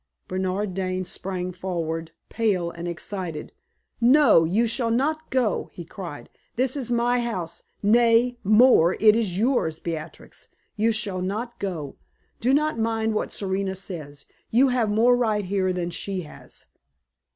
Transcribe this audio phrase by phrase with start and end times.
[0.27, 3.51] Bernard Dane sprang forward, pale and excited.
[4.01, 6.27] "No, you shall not go!" he cried.
[6.55, 10.47] "This is my house; nay, more it is yours, Beatrix.
[10.75, 11.97] You shall not go.
[12.39, 16.65] Do not mind what Serena says; you have more right here than she has!"